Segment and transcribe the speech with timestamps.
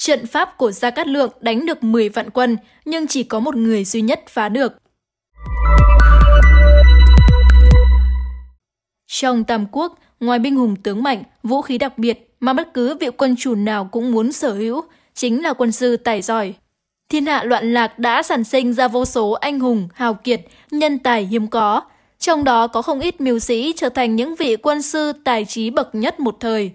[0.00, 3.56] Trận pháp của Gia Cát Lượng đánh được 10 vạn quân, nhưng chỉ có một
[3.56, 4.72] người duy nhất phá được.
[9.06, 12.96] Trong Tam Quốc, ngoài binh hùng tướng mạnh, vũ khí đặc biệt mà bất cứ
[13.00, 14.84] vị quân chủ nào cũng muốn sở hữu,
[15.14, 16.54] chính là quân sư tài giỏi.
[17.08, 20.40] Thiên hạ loạn lạc đã sản sinh ra vô số anh hùng, hào kiệt,
[20.70, 21.82] nhân tài hiếm có.
[22.18, 25.70] Trong đó có không ít mưu sĩ trở thành những vị quân sư tài trí
[25.70, 26.70] bậc nhất một thời.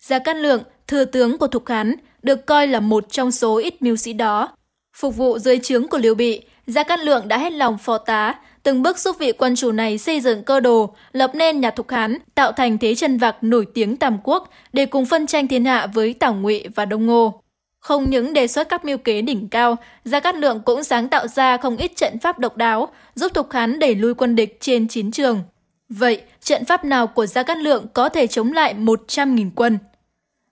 [0.00, 3.82] Gia Cát Lượng, thừa tướng của Thục Hán, được coi là một trong số ít
[3.82, 4.48] mưu sĩ đó.
[4.96, 8.34] Phục vụ dưới trướng của Liêu Bị, Gia Cát Lượng đã hết lòng phó tá,
[8.62, 11.90] từng bước giúp vị quân chủ này xây dựng cơ đồ, lập nên nhà Thục
[11.90, 15.64] Hán, tạo thành thế chân vạc nổi tiếng Tam Quốc để cùng phân tranh thiên
[15.64, 17.42] hạ với Tảo Ngụy và Đông Ngô.
[17.80, 21.26] Không những đề xuất các mưu kế đỉnh cao, Gia Cát Lượng cũng sáng tạo
[21.28, 24.88] ra không ít trận pháp độc đáo, giúp Thục Hán đẩy lui quân địch trên
[24.88, 25.42] chiến trường.
[25.88, 29.78] Vậy, trận pháp nào của Gia Cát Lượng có thể chống lại 100.000 quân?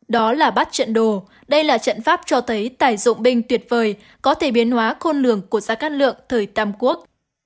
[0.08, 1.22] Đó là bắt trận đồ.
[1.48, 4.96] Đây là trận pháp cho thấy tài dụng binh tuyệt vời, có thể biến hóa
[5.00, 7.04] khôn lường của Gia Cát Lượng thời Tam Quốc.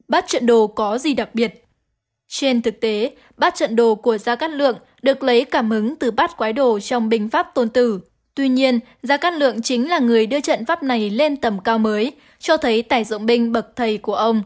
[0.09, 1.65] Bát trận đồ có gì đặc biệt?
[2.29, 6.11] Trên thực tế, bát trận đồ của Gia Cát Lượng được lấy cảm hứng từ
[6.11, 8.01] bát quái đồ trong binh pháp tôn tử.
[8.35, 11.79] Tuy nhiên, Gia Cát Lượng chính là người đưa trận pháp này lên tầm cao
[11.79, 14.43] mới, cho thấy tài dụng binh bậc thầy của ông.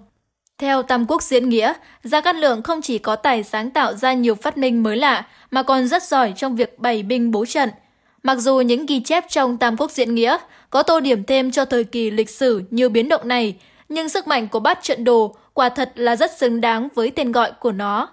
[0.59, 4.13] Theo Tam Quốc diễn nghĩa, Gia Cát Lượng không chỉ có tài sáng tạo ra
[4.13, 7.69] nhiều phát minh mới lạ, mà còn rất giỏi trong việc bày binh bố trận.
[8.25, 10.37] Mặc dù những ghi chép trong Tam Quốc diễn nghĩa
[10.71, 13.57] có tô điểm thêm cho thời kỳ lịch sử nhiều biến động này,
[13.89, 17.33] nhưng sức mạnh của bát trận đồ quả thật là rất xứng đáng với tên
[17.33, 18.09] gọi của nó.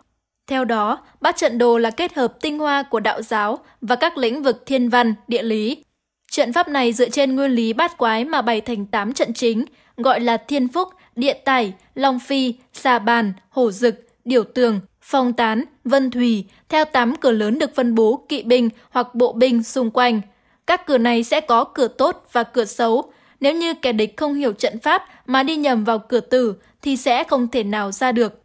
[0.50, 4.18] Theo đó, bát trận đồ là kết hợp tinh hoa của đạo giáo và các
[4.18, 5.84] lĩnh vực thiên văn, địa lý.
[6.32, 9.66] Trận pháp này dựa trên nguyên lý bát quái mà bày thành 8 trận chính,
[9.98, 13.96] gọi là thiên phúc, địa tài, long phi, xà bàn, hổ dực,
[14.26, 18.70] điểu tường, phong tán, vân thủy theo 8 cửa lớn được phân bố kỵ binh
[18.90, 20.22] hoặc bộ binh xung quanh.
[20.68, 23.14] Các cửa này sẽ có cửa tốt và cửa xấu.
[23.40, 26.98] Nếu như kẻ địch không hiểu trận pháp mà đi nhầm vào cửa tử thì
[26.98, 28.44] sẽ không thể nào ra được.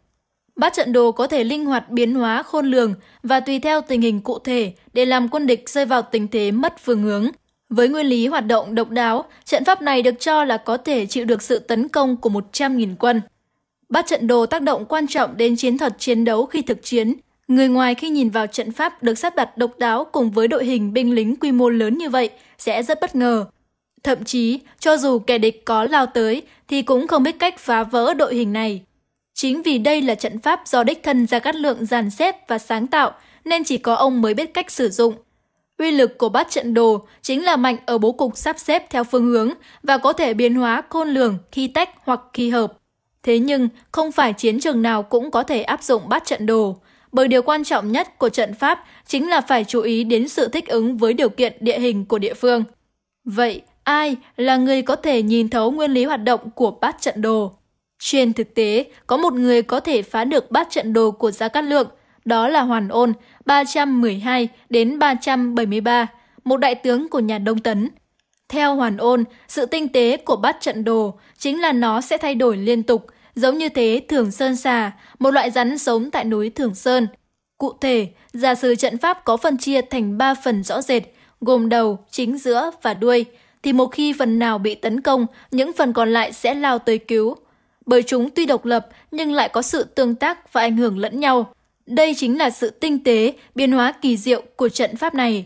[0.55, 2.93] Bát trận đồ có thể linh hoạt biến hóa khôn lường
[3.23, 6.51] và tùy theo tình hình cụ thể để làm quân địch rơi vào tình thế
[6.51, 7.29] mất phương hướng.
[7.69, 11.05] Với nguyên lý hoạt động độc đáo, trận pháp này được cho là có thể
[11.05, 13.21] chịu được sự tấn công của 100.000 quân.
[13.89, 17.15] Bát trận đồ tác động quan trọng đến chiến thuật chiến đấu khi thực chiến.
[17.47, 20.65] Người ngoài khi nhìn vào trận pháp được sắp đặt độc đáo cùng với đội
[20.65, 23.45] hình binh lính quy mô lớn như vậy sẽ rất bất ngờ.
[24.03, 27.83] Thậm chí, cho dù kẻ địch có lao tới thì cũng không biết cách phá
[27.83, 28.81] vỡ đội hình này.
[29.33, 32.57] Chính vì đây là trận pháp do đích thân Gia Cát Lượng dàn xếp và
[32.57, 33.11] sáng tạo,
[33.45, 35.13] nên chỉ có ông mới biết cách sử dụng.
[35.77, 39.03] Uy lực của bát trận đồ chính là mạnh ở bố cục sắp xếp theo
[39.03, 39.51] phương hướng
[39.83, 42.73] và có thể biến hóa khôn lường khi tách hoặc khi hợp.
[43.23, 46.77] Thế nhưng, không phải chiến trường nào cũng có thể áp dụng bát trận đồ,
[47.11, 50.47] bởi điều quan trọng nhất của trận pháp chính là phải chú ý đến sự
[50.47, 52.63] thích ứng với điều kiện địa hình của địa phương.
[53.25, 57.21] Vậy, ai là người có thể nhìn thấu nguyên lý hoạt động của bát trận
[57.21, 57.51] đồ?
[57.99, 61.47] Trên thực tế, có một người có thể phá được bát trận đồ của Gia
[61.47, 61.87] Cát Lượng,
[62.25, 63.13] đó là Hoàn Ôn,
[63.45, 66.07] 312 đến 373,
[66.43, 67.89] một đại tướng của nhà Đông Tấn.
[68.49, 72.35] Theo Hoàn Ôn, sự tinh tế của bát trận đồ chính là nó sẽ thay
[72.35, 76.49] đổi liên tục, giống như thế Thường Sơn xà, một loại rắn sống tại núi
[76.49, 77.07] Thường Sơn.
[77.57, 81.03] Cụ thể, giả sử trận pháp có phân chia thành 3 phần rõ rệt,
[81.41, 83.25] gồm đầu, chính giữa và đuôi,
[83.63, 86.97] thì một khi phần nào bị tấn công, những phần còn lại sẽ lao tới
[86.97, 87.35] cứu
[87.87, 91.19] bởi chúng tuy độc lập nhưng lại có sự tương tác và ảnh hưởng lẫn
[91.19, 91.53] nhau.
[91.85, 95.45] Đây chính là sự tinh tế, biến hóa kỳ diệu của trận pháp này.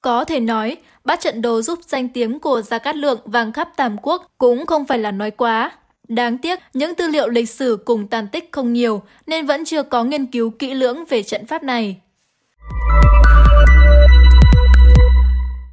[0.00, 0.76] Có thể nói,
[1.08, 4.66] bát trận đồ giúp danh tiếng của Gia Cát Lượng vàng khắp Tam Quốc cũng
[4.66, 5.70] không phải là nói quá.
[6.08, 9.82] Đáng tiếc, những tư liệu lịch sử cùng tàn tích không nhiều nên vẫn chưa
[9.82, 12.00] có nghiên cứu kỹ lưỡng về trận pháp này.